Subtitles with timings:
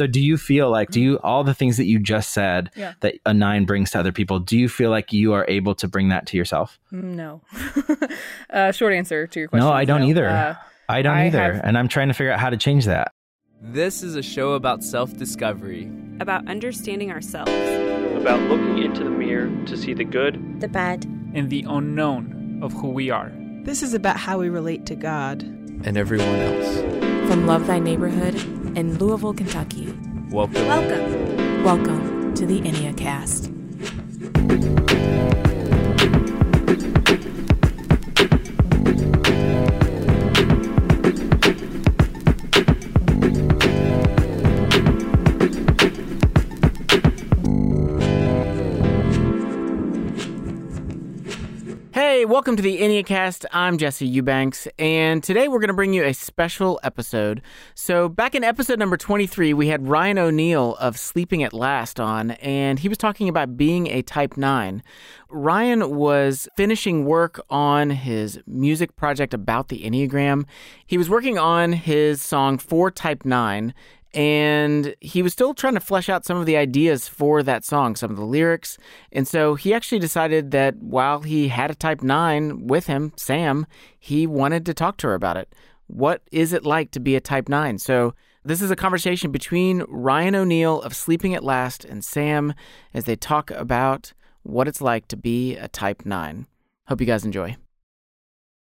[0.00, 2.94] So do you feel like do you all the things that you just said Yeah.
[3.00, 4.38] that a nine brings to other people?
[4.38, 6.78] Do you feel like you are able to bring that to yourself?
[6.90, 7.42] Mm, No.
[8.50, 9.66] uh, short answer to your question.
[9.68, 10.26] no, I don't either.
[10.26, 10.54] Uh,
[10.88, 13.12] I don't I either, have- and I'm trying to figure out how to change that.
[13.60, 15.92] This is a show about self discovery.
[16.18, 17.50] about understanding ourselves.
[18.22, 21.04] about looking into the mirror to see the good, the bad,
[21.34, 23.30] and the unknown of who we are.
[23.64, 25.42] This is about how we relate to God.
[25.84, 26.78] And everyone else.
[27.30, 28.34] From Love Thy Neighborhood
[28.76, 29.94] in Louisville, Kentucky.
[30.30, 30.66] Welcome.
[30.66, 31.64] Welcome.
[31.64, 33.50] Welcome to the Enneacast.
[34.90, 35.29] Hey,
[52.30, 53.44] welcome to the Enneacast.
[53.50, 57.42] I'm Jesse Eubanks, and today we're going to bring you a special episode.
[57.74, 62.30] So, back in episode number 23, we had Ryan O'Neill of Sleeping at Last on,
[62.30, 64.80] and he was talking about being a Type 9.
[65.28, 70.44] Ryan was finishing work on his music project about the Enneagram.
[70.86, 73.74] He was working on his song for Type 9,
[74.12, 77.94] and he was still trying to flesh out some of the ideas for that song,
[77.94, 78.76] some of the lyrics.
[79.12, 83.66] And so he actually decided that while he had a type 9 with him, Sam,
[83.98, 85.54] he wanted to talk to her about it.
[85.86, 87.78] What is it like to be a type 9?
[87.78, 92.54] So this is a conversation between Ryan O'Neill of Sleeping at Last and Sam
[92.94, 96.46] as they talk about what it's like to be a type 9.
[96.88, 97.56] Hope you guys enjoy.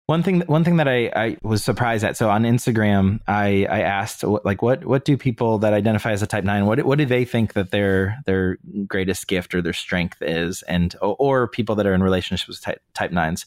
[0.07, 2.17] One thing, one thing that I, I was surprised at.
[2.17, 6.29] So on Instagram, I, I asked like, what, what do people that identify as a
[6.29, 10.23] type nine, what, what do they think that their, their greatest gift or their strength
[10.23, 10.63] is?
[10.63, 13.47] And, or, people that are in relationships with type, type nines.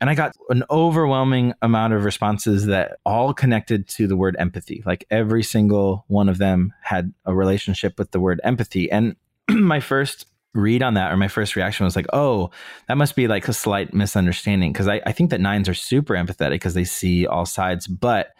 [0.00, 4.82] And I got an overwhelming amount of responses that all connected to the word empathy.
[4.84, 8.90] Like every single one of them had a relationship with the word empathy.
[8.90, 9.14] And
[9.48, 10.26] my first
[10.56, 12.50] read on that or my first reaction was like oh
[12.88, 14.72] that must be like a slight misunderstanding.
[14.72, 18.34] Because I, I think that nines are super empathetic because they see all sides but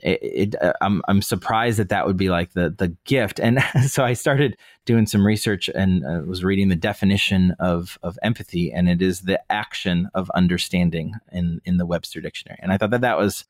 [0.00, 3.40] it, it uh, I'm, I'm surprised that that would be like the the gift.
[3.40, 8.18] And so i started doing some research and uh, was reading the definition of of
[8.22, 12.58] empathy and it is the action of understanding in in the webster dictionary.
[12.62, 13.44] And i thought that that was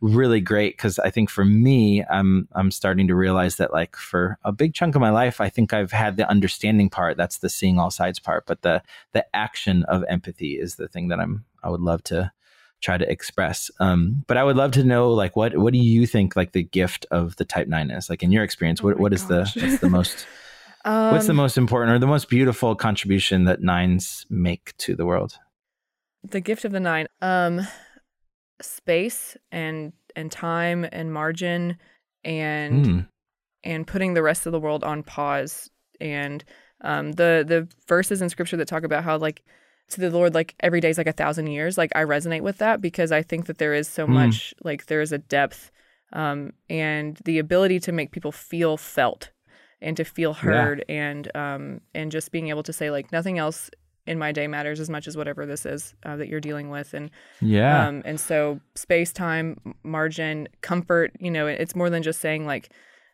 [0.00, 4.38] really great because I think for me, I'm I'm starting to realize that like for
[4.44, 7.16] a big chunk of my life, I think I've had the understanding part.
[7.16, 11.08] That's the seeing all sides part, but the the action of empathy is the thing
[11.08, 12.32] that I'm I would love to
[12.80, 13.70] try to express.
[13.78, 16.62] Um, but I would love to know like what what do you think like the
[16.62, 18.82] gift of the type nine is like in your experience?
[18.82, 19.54] Oh What what is gosh.
[19.54, 20.26] the what's the most
[20.84, 25.04] what's the Um, most important or the most beautiful contribution that nines make to the
[25.04, 25.38] world?
[26.22, 27.60] the gift of the nine um
[28.60, 31.76] space and and time and margin
[32.24, 33.06] and Mm.
[33.64, 36.44] and putting the rest of the world on pause and
[36.82, 39.42] um the the verses in scripture that talk about how like
[39.88, 42.58] to the lord like every day is like a thousand years like i resonate with
[42.58, 44.14] that because i think that there is so Hmm.
[44.14, 45.70] much like there is a depth
[46.12, 49.30] um and the ability to make people feel felt
[49.80, 50.40] and to feel Yeah.
[50.42, 53.70] heard and um and just being able to say like nothing else
[54.06, 56.94] in my day matters as much as whatever this is uh, that you're dealing with
[56.94, 57.88] and Yeah.
[57.88, 62.72] um, and so space, time, margin, comfort, you know, it's more than just saying like,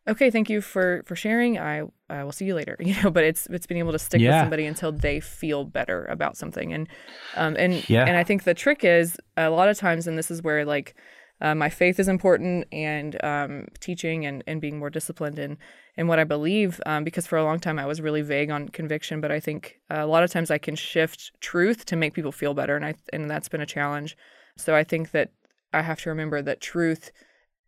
[0.09, 1.59] okay, thank you for for sharing.
[1.59, 2.77] I I will see you later.
[2.81, 6.05] You know, but it's it's being able to stick with somebody until they feel better
[6.07, 6.73] about something.
[6.73, 6.89] And
[7.35, 8.05] um and Yeah.
[8.07, 10.95] and I think the trick is a lot of times, and this is where like
[11.41, 15.59] uh, my faith is important and um, teaching and, and being more disciplined in,
[15.97, 16.81] in what I believe.
[16.87, 19.81] Um, because for a long time I was really vague on conviction, but I think
[19.91, 22.85] uh, a lot of times I can shift truth to make people feel better, and
[22.85, 24.17] I and that's been a challenge.
[24.57, 25.31] So I think that
[25.73, 27.11] I have to remember that truth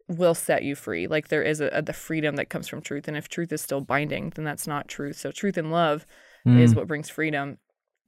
[0.09, 1.07] will set you free.
[1.07, 3.61] Like there is a, a the freedom that comes from truth, and if truth is
[3.61, 5.17] still binding, then that's not truth.
[5.19, 6.07] So truth and love
[6.47, 6.77] is Mm.
[6.77, 7.59] what brings freedom.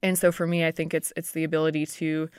[0.01, 2.29] And so for me, I think it's it's the ability to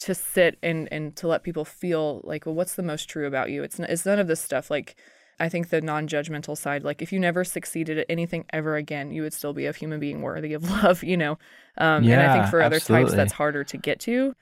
[0.00, 3.50] to sit and and to let people feel like, well, what's the most true about
[3.50, 3.62] you?
[3.62, 4.70] It's n- it's none of this stuff.
[4.70, 4.96] Like
[5.40, 9.22] I think the non-judgmental side, like if you never succeeded at anything ever again, you
[9.22, 11.38] would still be a human being worthy of love, you know.
[11.78, 14.34] Um, and I think for other types, that's harder to get to,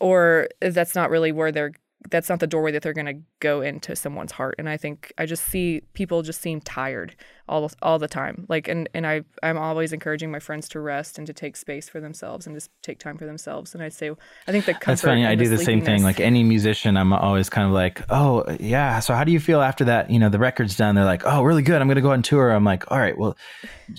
[0.00, 1.72] or that's not really where they're.
[2.10, 4.54] That's not the doorway that they're going to go into someone's heart.
[4.58, 7.14] And I think I just see people just seem tired
[7.48, 8.44] all all the time.
[8.48, 11.88] Like, and and I I'm always encouraging my friends to rest and to take space
[11.88, 13.74] for themselves and just take time for themselves.
[13.74, 14.10] And I say,
[14.46, 14.86] I think the comfort.
[14.86, 15.24] That's funny.
[15.26, 16.02] I do the same thing.
[16.02, 19.00] Like any musician, I'm always kind of like, oh, yeah.
[19.00, 20.10] So how do you feel after that?
[20.10, 20.94] You know, the record's done.
[20.94, 21.80] They're like, oh, really good.
[21.80, 22.50] I'm going to go on tour.
[22.50, 23.36] I'm like, all right, well,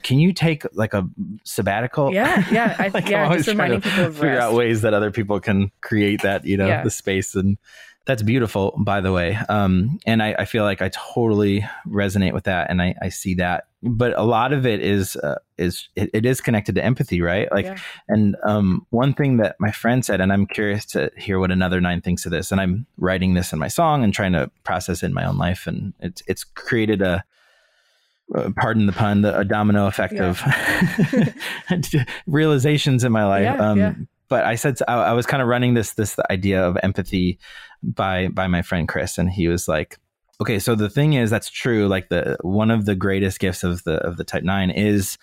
[0.03, 1.07] can you take like a
[1.43, 2.13] sabbatical?
[2.13, 3.23] Yeah, yeah, I, Like, I'm yeah.
[3.25, 6.45] always Just trying reminding to people figure out ways that other people can create that,
[6.45, 6.83] you know, Yeah.
[6.83, 7.35] the space.
[7.35, 7.57] And
[8.09, 9.37] that's beautiful, by the way.
[9.49, 13.35] Um, and I, I, feel like I totally resonate with that, and I, I see
[13.35, 13.67] that.
[13.83, 17.51] But a lot of it is uh, is it, it is connected to empathy, right?
[17.51, 17.77] Like, yeah.
[18.07, 21.79] and um, one thing that my friend said, and I'm curious to hear what another
[21.79, 22.51] nine thinks of this.
[22.51, 25.37] And I'm writing this in my song and trying to process it in my own
[25.37, 27.23] life, and it's it's created a
[28.33, 30.29] uh, pardon the pun, the, a domino effect yeah.
[30.29, 31.85] of
[32.25, 33.43] realizations in my life.
[33.43, 33.93] Yeah, um, yeah.
[34.29, 37.39] But I said I, I was kind of running this this idea of empathy
[37.83, 39.97] by by my friend Chris, and he was like,
[40.41, 41.87] "Okay, so the thing is, that's true.
[41.87, 45.17] Like the one of the greatest gifts of the of the Type Nine is."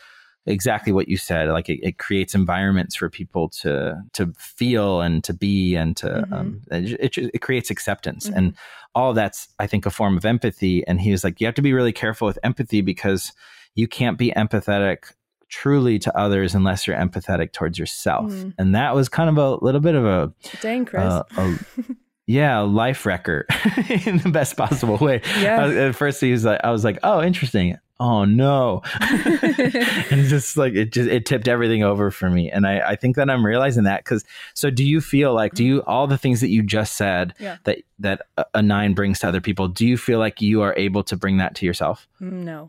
[0.47, 5.25] exactly what you said like it, it, creates environments for people to to feel and
[5.25, 6.33] to be and to mm-hmm.
[6.33, 8.39] um, it, it, creates acceptance mm-hmm.
[8.39, 8.57] and
[8.95, 11.63] all that's i think a form of empathy and he was like you have to
[11.63, 13.33] be really careful with empathy because
[13.75, 15.13] you can't be empathetic
[15.49, 18.53] truly to others unless you're empathetic towards yourself mm.
[18.59, 21.59] and that was kind of a little bit of a dang chris uh, a,
[22.27, 23.47] yeah life wrecker
[24.07, 25.65] in the best possible way yeah.
[25.65, 30.57] Uh, at first he was like i was like oh interesting oh no and just
[30.57, 33.45] like it just it tipped everything over for me and i i think that i'm
[33.45, 36.63] realizing that because so do you feel like do you all the things that you
[36.63, 37.57] just said yeah.
[37.65, 38.23] that that
[38.53, 41.39] a nine brings to other people do you feel like you are able to bring
[41.39, 42.69] that to yourself no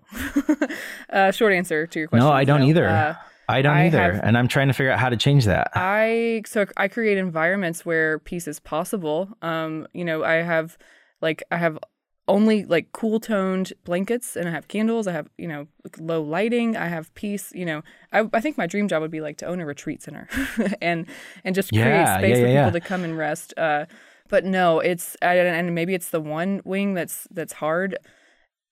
[1.09, 2.67] uh, short answer to your question no i don't no.
[2.67, 3.15] either uh,
[3.49, 5.71] I don't I either, have, and I'm trying to figure out how to change that.
[5.73, 9.29] I so I create environments where peace is possible.
[9.41, 10.77] Um, you know, I have
[11.21, 11.79] like I have
[12.27, 15.07] only like cool toned blankets and I have candles.
[15.07, 16.75] I have, you know, low lighting.
[16.75, 17.51] I have peace.
[17.53, 17.81] You know,
[18.11, 20.27] I, I think my dream job would be like to own a retreat center
[20.81, 21.07] and
[21.43, 23.53] and just create yeah, space yeah, for yeah, people to come and rest.
[23.57, 23.85] Uh,
[24.29, 27.97] but no, it's and maybe it's the one wing that's that's hard.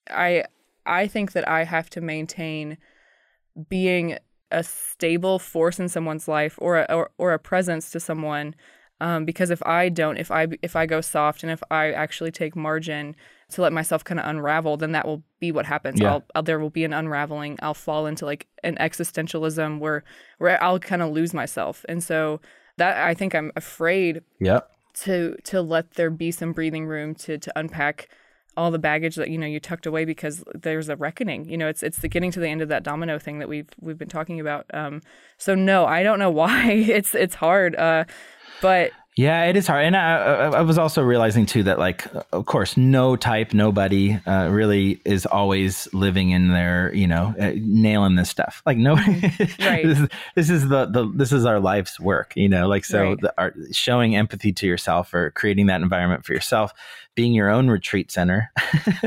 [0.09, 0.45] I
[0.85, 2.77] I think that I have to maintain
[3.69, 4.17] being
[4.51, 8.53] a stable force in someone's life or a, or, or a presence to someone
[9.01, 12.31] um, because if I don't, if I if I go soft and if I actually
[12.31, 13.15] take margin
[13.51, 15.99] to let myself kind of unravel, then that will be what happens.
[15.99, 16.13] Yeah.
[16.13, 17.57] I'll, I'll, there will be an unraveling.
[17.61, 20.03] I'll fall into like an existentialism where
[20.37, 22.41] where I'll kind of lose myself, and so
[22.77, 24.21] that I think I'm afraid.
[24.39, 24.69] Yep.
[24.99, 28.07] To to let there be some breathing room to to unpack
[28.57, 31.49] all the baggage that you know you tucked away because there's a reckoning.
[31.49, 33.67] You know, it's it's the getting to the end of that domino thing that we've
[33.79, 34.65] we've been talking about.
[34.73, 35.01] Um,
[35.37, 37.75] so no, I don't know why it's it's hard.
[37.75, 38.05] Uh,
[38.61, 40.17] but yeah, it is hard, and I,
[40.57, 45.25] I, was also realizing too that, like, of course, no type, nobody uh, really is
[45.25, 48.61] always living in their, you know, uh, nailing this stuff.
[48.65, 49.63] Like, no, mm-hmm.
[49.65, 49.85] right.
[49.85, 52.67] this, is, this is the, the this is our life's work, you know.
[52.67, 53.21] Like, so right.
[53.21, 56.73] the, our, showing empathy to yourself or creating that environment for yourself,
[57.15, 58.51] being your own retreat center,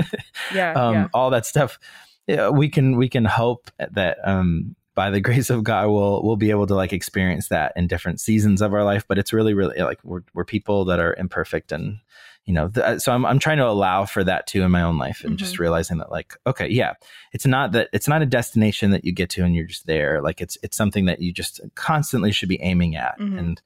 [0.54, 1.78] yeah, um, yeah, all that stuff.
[2.26, 6.36] Yeah, we can we can hope that um, by the grace of God, we'll we'll
[6.36, 9.04] be able to like experience that in different seasons of our life.
[9.06, 12.00] But it's really, really like we're we're people that are imperfect, and
[12.44, 14.98] you know, the, so I'm I'm trying to allow for that too in my own
[14.98, 15.36] life, and mm-hmm.
[15.36, 16.94] just realizing that like, okay, yeah,
[17.32, 20.20] it's not that it's not a destination that you get to and you're just there.
[20.20, 23.38] Like it's it's something that you just constantly should be aiming at, mm-hmm.
[23.38, 23.62] and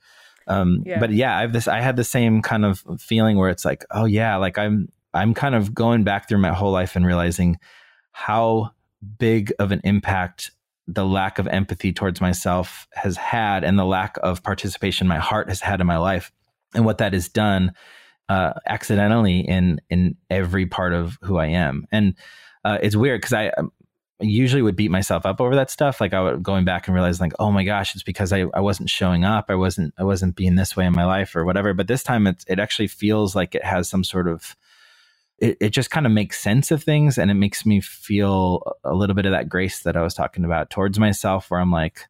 [0.49, 1.00] um, yeah.
[1.00, 3.87] but yeah, I have this I had the same kind of feeling where it's like,
[3.90, 7.58] oh yeah, like I'm I'm kind of going back through my whole life and realizing
[8.11, 8.73] how
[9.19, 10.50] big of an impact
[10.87, 15.49] the lack of empathy towards myself has had and the lack of participation my heart
[15.49, 16.32] has had in my life
[16.75, 17.73] and what that has done
[18.29, 21.87] uh, accidentally in in every part of who I am.
[21.93, 22.14] And
[22.64, 23.73] uh, it's weird because I um,
[24.20, 26.00] usually would beat myself up over that stuff.
[26.00, 28.60] Like I would going back and realize like, oh my gosh, it's because I, I
[28.60, 29.46] wasn't showing up.
[29.48, 31.74] I wasn't I wasn't being this way in my life or whatever.
[31.74, 34.56] But this time it it actually feels like it has some sort of
[35.43, 38.94] it, it just kind of makes sense of things and it makes me feel a
[38.94, 42.06] little bit of that grace that I was talking about towards myself where I'm like,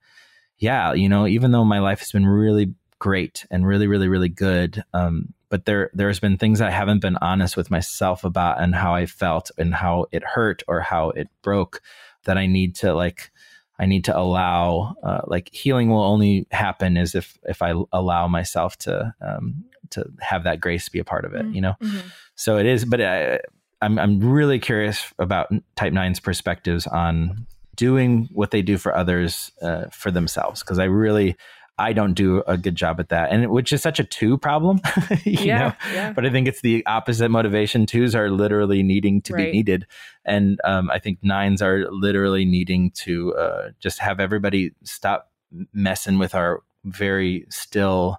[0.59, 4.29] yeah, you know, even though my life has been really great and really, really, really
[4.29, 8.75] good, um, but there there's been things I haven't been honest with myself about and
[8.75, 11.81] how I felt and how it hurt or how it broke
[12.25, 13.31] that I need to like
[13.79, 18.29] I need to allow uh, like healing will only happen as if if I allow
[18.29, 21.55] myself to um, to have that grace be a part of it, mm-hmm.
[21.55, 21.75] you know?
[21.83, 22.09] Mm-hmm.
[22.35, 23.41] So it is, but I,
[23.81, 29.51] I'm, I'm really curious about type nine's perspectives on doing what they do for others
[29.61, 30.63] uh, for themselves.
[30.63, 31.37] Cause I really,
[31.79, 34.81] I don't do a good job at that, and which is such a two problem,
[35.25, 35.75] you yeah, know.
[35.93, 36.13] Yeah.
[36.13, 37.87] But I think it's the opposite motivation.
[37.87, 39.47] Twos are literally needing to right.
[39.47, 39.87] be needed,
[40.25, 45.33] and um, I think nines are literally needing to uh, just have everybody stop
[45.73, 48.19] messing with our very still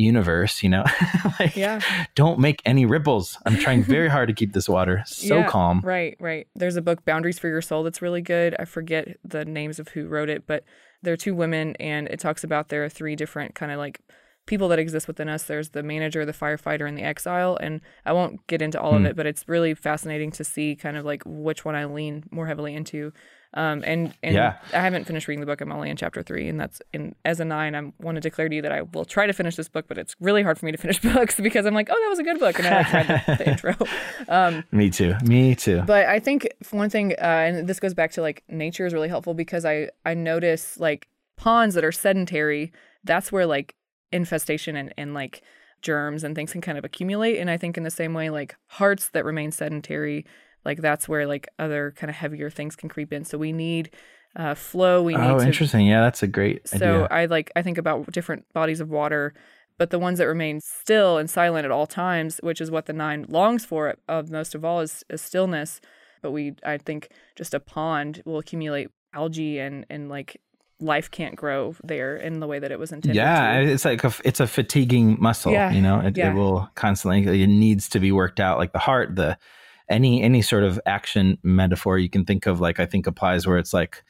[0.00, 0.84] universe, you know?
[1.40, 1.80] like, yeah.
[2.14, 3.38] Don't make any ripples.
[3.46, 5.80] I'm trying very hard to keep this water so yeah, calm.
[5.84, 6.46] Right, right.
[6.54, 8.56] There's a book, Boundaries for Your Soul, that's really good.
[8.58, 10.64] I forget the names of who wrote it, but
[11.02, 14.00] there are two women, and it talks about there are three different kind of like
[14.46, 15.44] people that exist within us.
[15.44, 17.56] There's the manager, the firefighter, and the exile.
[17.60, 19.04] And I won't get into all Hmm.
[19.04, 22.24] of it, but it's really fascinating to see kind of like which one I lean
[22.30, 23.12] more heavily into.
[23.54, 24.58] Um, and and Yeah.
[24.72, 25.60] I haven't finished reading the book.
[25.60, 27.74] I'm only in chapter three, and that's in as a nine.
[27.74, 29.98] I want to declare to you that I will try to finish this book, but
[29.98, 32.22] it's really hard for me to finish books because I'm like, oh, that was a
[32.22, 33.74] good book, and I like read the, the intro.
[34.28, 35.14] Um, Me too.
[35.24, 35.82] Me too.
[35.86, 39.08] but I think one thing, uh, and this goes back to like nature is really
[39.08, 42.72] helpful because I I notice like ponds that are sedentary.
[43.02, 43.74] That's where like
[44.12, 45.42] infestation and and like
[45.82, 47.38] germs and things can kind of accumulate.
[47.38, 50.26] And I think in the same way, like hearts that remain sedentary,
[50.64, 53.24] like that's where like other kind of heavier things can creep in.
[53.24, 53.90] So we need
[54.36, 55.02] uh, flow.
[55.02, 55.86] We need oh, to interesting.
[55.86, 57.08] Yeah, that's a great so idea.
[57.10, 59.34] I like I think about different bodies of water,
[59.78, 62.92] but the ones that remain still and silent at all times, which is what the
[62.92, 65.80] nine longs for of most of all, is, is stillness.
[66.22, 70.40] But we, I think, just a pond will accumulate algae and and like
[70.80, 73.16] life can't grow there in the way that it was intended.
[73.16, 73.66] yeah, to.
[73.66, 75.52] it's like a, it's a fatiguing muscle.
[75.52, 76.30] Yeah, You know, it, yeah.
[76.30, 77.42] it will constantly.
[77.42, 78.58] It needs to be worked out.
[78.58, 79.36] Like the heart, the
[79.90, 83.58] any any sort of action metaphor you can think of, like I think applies where
[83.58, 84.04] it's like.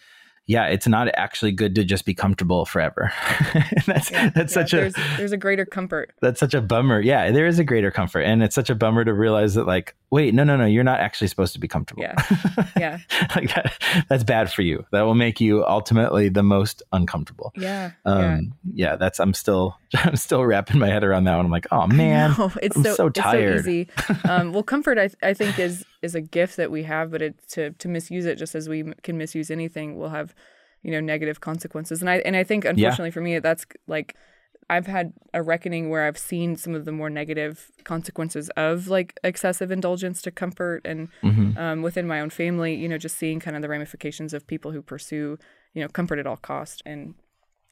[0.51, 3.13] Yeah, it's not actually good to just be comfortable forever.
[3.87, 6.13] that's Yeah, that's yeah, such a there's there's a greater comfort.
[6.21, 7.01] that's such a bummer.
[7.01, 9.95] Yeah, there is a greater comfort, and it's such a bummer to realize that, like,
[10.11, 12.03] wait, no, no, no, you're not actually supposed to be comfortable.
[12.03, 12.17] Yeah.
[12.77, 12.99] Yeah.
[13.37, 13.73] like that,
[14.09, 14.85] that's bad for you.
[14.91, 17.53] That will make you ultimately the most uncomfortable.
[17.57, 18.13] Yeah, yeah.
[18.13, 18.97] Um, yeah.
[18.97, 21.45] that's I'm still I'm still wrapping my head around that one.
[21.45, 23.61] I'm like, oh man, it's I'm so, so It's so tired.
[23.61, 23.89] easy.
[24.29, 27.35] Um, well, comfort, I, I think, is is a gift that we have, but it
[27.51, 30.35] to to misuse it, just as we can misuse anything, will have,
[30.83, 32.01] you know, negative consequences.
[32.01, 34.15] And I and I think, unfortunately for me, that's like
[34.69, 39.19] I've had a reckoning where I've seen some of the more negative consequences of like
[39.25, 41.57] excessive indulgence to comfort, and Mhm.
[41.59, 44.71] um, within my own family, you know, just seeing kind of the ramifications of people
[44.73, 45.39] who pursue,
[45.75, 47.15] you know, comfort at all cost and.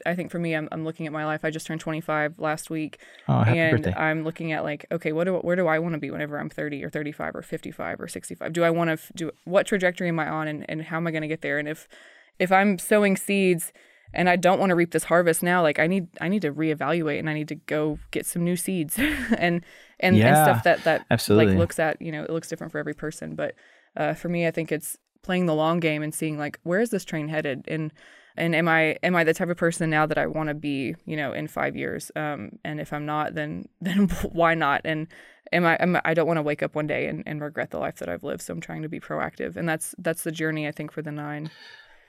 [0.06, 1.44] I think for me, I'm, I'm looking at my life.
[1.44, 3.98] I just turned 25 last week, Oh, and birthday.
[3.98, 6.48] I'm looking at like, okay, what do where do I want to be whenever I'm
[6.48, 8.52] 30 or 35 or 55 or 65?
[8.52, 11.06] Do I want to f- do what trajectory am I on, and, and how am
[11.06, 11.58] I going to get there?
[11.58, 11.88] And if
[12.38, 13.72] if I'm sowing seeds
[14.14, 16.52] and I don't want to reap this harvest now, like I need I need to
[16.52, 19.64] reevaluate and I need to go get some new seeds and
[20.00, 21.52] and, and stuff that that absolutely.
[21.52, 23.54] like looks at you know it looks different for every person, but
[23.96, 26.90] uh, for me, I think it's playing the long game and seeing like where is
[26.90, 27.92] this train headed and
[28.38, 30.94] and am I am I the type of person now that I want to be
[31.04, 35.06] you know in five years um and if I'm not then then why not and
[35.52, 37.78] am I am, I don't want to wake up one day and, and regret the
[37.78, 40.66] life that I've lived so I'm trying to be proactive and that's that's the journey
[40.66, 41.50] I think for the nine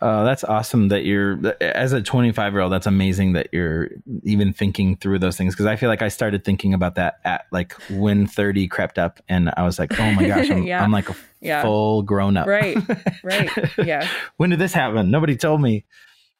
[0.01, 2.71] Oh, that's awesome that you're as a 25 year old.
[2.71, 3.89] That's amazing that you're
[4.23, 7.47] even thinking through those things because I feel like I started thinking about that at
[7.51, 10.81] like when 30 crept up, and I was like, oh my gosh, I'm, Yeah.
[10.81, 11.63] I'm like a Yeah.
[11.63, 12.47] full grown up.
[12.47, 12.77] right
[13.25, 13.49] right
[13.85, 14.07] yeah
[14.37, 15.11] when did this happen?
[15.11, 15.83] Nobody told me.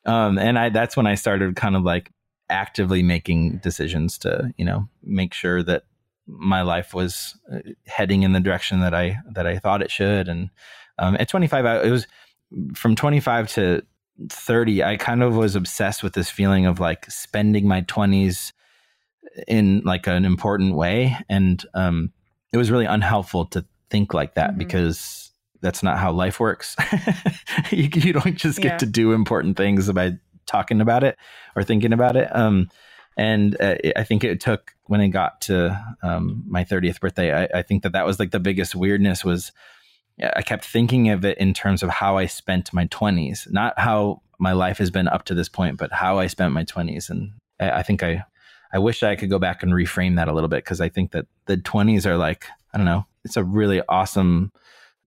[0.06, 2.12] Um, and I that's when I started kind of like
[2.50, 5.84] actively making decisions to you know make sure that
[6.25, 10.27] my life was uh, heading in the direction that I that I thought it should.
[10.27, 10.50] And
[11.00, 12.08] um, at 25, I, it was
[12.75, 13.82] from 25 to
[14.29, 14.84] 30.
[14.84, 18.51] I kind of was obsessed with this feeling of like spending my 20s
[19.48, 22.12] in like an important way, and um,
[22.51, 24.58] it was really unhelpful to think like that Mhm.
[24.58, 25.29] because
[25.62, 26.75] that's not how life works.
[27.72, 28.78] you, you don't just get Yeah.
[28.78, 30.13] to do important things by
[30.46, 31.18] talking about it
[31.56, 32.34] or thinking about it.
[32.36, 32.70] Um,
[33.18, 37.44] and uh, I think it took when it got to um, my 30th birthday.
[37.44, 39.51] I, I think that that was like the biggest weirdness was
[40.36, 44.22] I kept thinking of it in terms of how I spent my 20s, not how
[44.38, 47.10] my life has been up to this point, but how I spent my 20s.
[47.10, 48.24] And I, I think I,
[48.74, 51.12] I wish I could go back and reframe that a little bit because I think
[51.12, 54.51] that the 20s are like, I don't know, it's a really awesome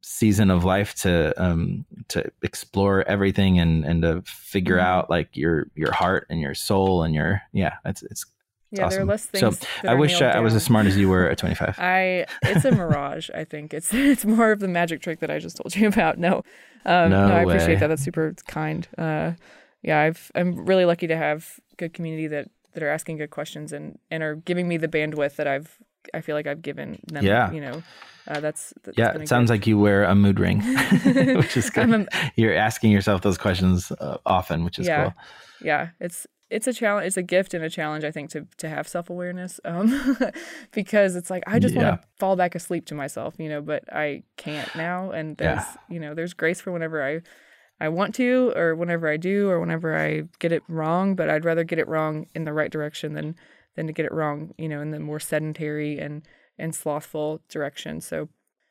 [0.04, 4.82] season of life to um to explore everything and and to figure Mhm.
[4.82, 8.26] out like your your heart and your soul and your yeah it's it's
[8.72, 9.08] yeah there are awesome.
[9.08, 11.38] less So, things that I wish I, I was as smart as you were at
[11.44, 13.30] 25 I it's a mirage.
[13.34, 16.18] I think it's it's more of the magic trick that I just told you about.
[16.18, 16.42] No,
[16.84, 17.54] um, No I way.
[17.54, 17.86] appreciate that.
[17.86, 18.88] That's super kind.
[18.98, 19.32] Uh,
[19.82, 23.72] yeah, I've I'm really lucky to have good community that that are asking good questions
[23.72, 25.78] and and are giving me the bandwidth that I've
[26.14, 27.24] I feel like I've given them.
[27.24, 27.50] Yeah.
[27.52, 27.82] you know,
[28.28, 30.60] uh, that's, that's yeah it sounds good- like you wear a mood ring
[31.36, 32.06] which is good a-
[32.36, 35.14] you're asking yourself those questions uh, often which is yeah, cool
[35.62, 35.88] yeah.
[36.00, 37.06] It's it's a challenge.
[37.06, 38.04] It's a gift and a challenge.
[38.04, 39.88] I think to to have self awareness, um,
[40.72, 41.82] because it's like I just Yeah.
[41.90, 45.10] want to fall back asleep to myself, you know, but I can't now.
[45.10, 45.74] And there's Yeah.
[45.88, 47.20] you know there's grace for whenever I
[47.80, 51.14] I want to, or whenever I do, or whenever I get it wrong.
[51.16, 53.34] But I'd rather get it wrong in the right direction than
[53.76, 56.22] than to get it wrong, you know, in the more sedentary and
[56.58, 58.00] and slothful direction.
[58.00, 58.28] So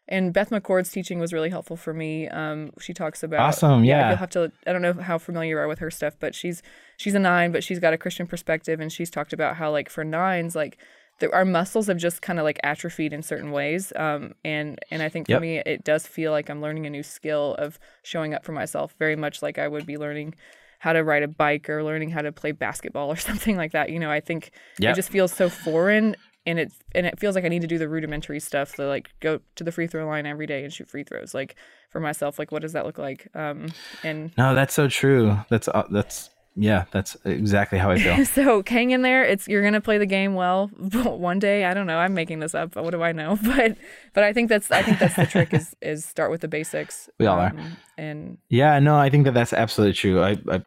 [0.07, 2.27] and Beth McCord's teaching was really helpful for me.
[2.27, 4.09] Um, she talks about Awesome, yeah.
[4.09, 4.51] You'll have to.
[4.67, 6.61] I don't know how familiar you are with her stuff, but she's
[6.97, 9.89] she's a nine, but she's got a Christian perspective, and she's talked about how like
[9.89, 10.77] for nines, like
[11.19, 13.93] the, our muscles have just kind of like atrophied in certain ways.
[13.95, 15.41] Um, and and I think for Yep.
[15.41, 18.95] me, it does feel like I'm learning a new skill of showing up for myself,
[18.99, 20.35] very much like I would be learning
[20.81, 23.89] how to ride a bike or learning how to play basketball or something like that.
[23.91, 24.93] You know, I think Yep.
[24.93, 26.15] it just feels so foreign.
[26.47, 29.11] And it and it feels like I need to do the rudimentary stuff, to like
[29.19, 31.35] go to the free throw line every day and shoot free throws.
[31.35, 31.55] Like
[31.91, 33.27] for myself, like what does that look like?
[33.35, 33.67] Um,
[34.03, 35.37] and No, that's so true.
[35.49, 38.25] That's uh, that's yeah, that's exactly how I feel.
[38.25, 39.23] so hang in there.
[39.23, 41.65] It's you're gonna play the game well one day.
[41.65, 41.97] I don't know.
[41.97, 42.75] I'm making this up.
[42.75, 43.37] What do I know?
[43.51, 43.77] But
[44.13, 47.09] but I think that's I think that's the trick is is start with the basics.
[47.19, 47.53] We all are.
[47.97, 50.21] And Yeah, no, I think that that's absolutely true.
[50.21, 50.61] I, I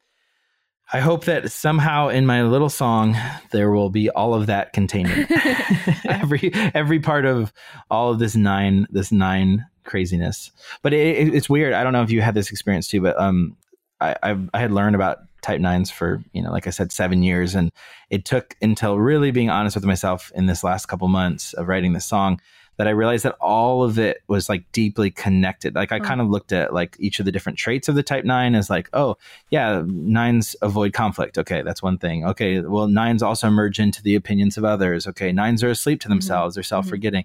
[0.93, 3.17] I hope that somehow in my little song
[3.53, 5.27] there will be all of that contained.
[6.05, 7.53] every every part of
[7.91, 10.51] all of this nine this nine craziness.
[10.83, 11.75] But it, it, it's weird.
[11.75, 13.57] I don't know if you had this experience too, but um,
[14.01, 17.23] I I've, I had learned about type nines for you know like I said seven
[17.23, 17.71] years, and
[18.11, 21.93] it took until really being honest with myself in this last couple months of writing
[21.93, 22.41] this song
[22.77, 25.75] that I realized that all of it was like deeply connected.
[25.75, 26.05] Like I hmm.
[26.05, 28.69] kind of looked at like each of the different traits of the type nine as
[28.69, 29.17] like, oh
[29.51, 31.39] yeah, nines avoid conflict.
[31.39, 32.25] Okay, that's one thing.
[32.25, 35.07] Okay, well nines also merge into the opinions of others.
[35.07, 36.15] Okay, nines are asleep to mm-hmm.
[36.15, 36.55] themselves.
[36.55, 36.69] They're mm-hmm.
[36.69, 37.25] self forgetting.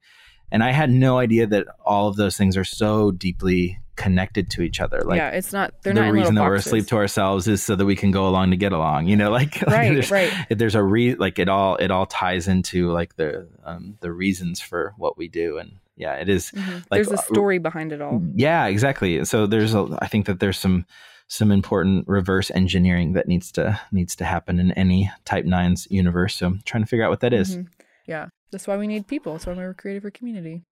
[0.52, 4.62] And I had no idea that all of those things are so deeply connected to
[4.62, 5.02] each other.
[5.04, 5.74] Like yeah, it's not.
[5.84, 8.28] They're the not reason that we're asleep to ourselves is so that we can go
[8.28, 9.08] along to get along.
[9.08, 10.32] You know, like, like Right, there's, right.
[10.50, 14.62] There's a re like it all it all ties into like the um the reasons
[14.62, 16.52] for what we do, and yeah, it is.
[16.54, 16.80] Like, Mm-hmm.
[16.92, 18.22] There's a uh, story behind it all.
[18.34, 19.26] Yeah, exactly.
[19.26, 20.86] So there's a I think that there's some
[21.28, 26.38] some important reverse engineering that needs to needs to happen in any type nines universe.
[26.38, 27.58] So I'm trying to figure out what that is.
[27.58, 27.68] Mhm.
[28.08, 29.34] Yeah, that's why we need people.
[29.34, 30.64] That's why we're created for community.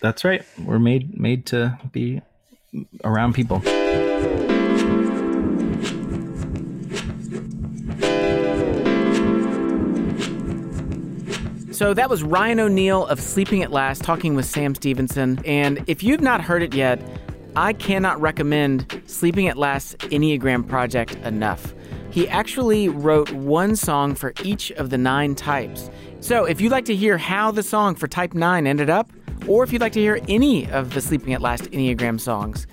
[0.00, 0.42] That's right.
[0.58, 2.22] We're made made to be
[3.04, 3.62] around people.
[11.72, 15.40] So that was Ryan O'Neill of Sleeping at Last talking with Sam Stevenson.
[15.44, 17.02] And if you've not heard it yet,
[17.56, 21.74] I cannot recommend Sleeping at Last's Enneagram project enough.
[22.10, 25.90] He actually wrote one song for each of the nine types.
[26.20, 29.10] So if you'd like to hear how the song for Type 9 ended up,
[29.48, 32.66] or if you'd like to hear any of the Sleeping at Last Enneagram songs,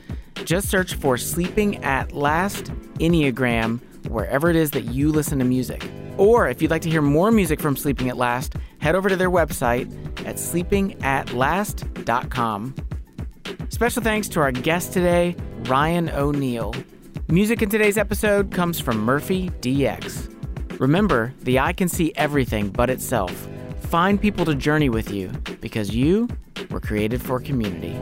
[0.45, 2.65] just search for Sleeping at Last
[2.99, 5.87] Enneagram wherever it is that you listen to music.
[6.17, 9.15] Or if you'd like to hear more music from Sleeping at Last, head over to
[9.15, 9.91] their website
[10.25, 12.75] at sleepingatlast.com.
[13.69, 16.73] Special thanks to our guest today, Ryan O'Neill.
[17.29, 20.35] Music in today's episode comes from Murphy DX.
[20.79, 23.47] Remember, the eye can see everything but itself.
[23.81, 25.27] Find people to journey with you
[25.61, 26.27] because you
[26.69, 27.97] were created for community.